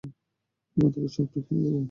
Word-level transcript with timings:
এখন 0.77 0.87
থেকে 0.93 1.09
সব 1.15 1.25
ঠিক 1.33 1.45
হয়ে 1.49 1.61
যাবে। 1.65 1.79